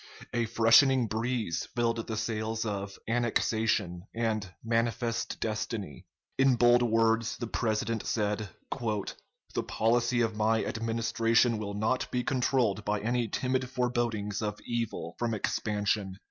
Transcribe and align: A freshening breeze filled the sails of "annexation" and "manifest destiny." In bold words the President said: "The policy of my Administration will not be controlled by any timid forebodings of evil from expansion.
A 0.33 0.45
freshening 0.47 1.05
breeze 1.05 1.67
filled 1.75 2.07
the 2.07 2.17
sails 2.17 2.65
of 2.65 2.97
"annexation" 3.07 4.07
and 4.15 4.51
"manifest 4.63 5.39
destiny." 5.39 6.07
In 6.39 6.55
bold 6.55 6.81
words 6.81 7.37
the 7.37 7.45
President 7.45 8.07
said: 8.07 8.49
"The 8.71 9.63
policy 9.67 10.21
of 10.21 10.35
my 10.35 10.65
Administration 10.65 11.59
will 11.59 11.75
not 11.75 12.09
be 12.09 12.23
controlled 12.23 12.83
by 12.83 12.99
any 12.99 13.27
timid 13.27 13.69
forebodings 13.69 14.41
of 14.41 14.59
evil 14.65 15.13
from 15.19 15.35
expansion. 15.35 16.17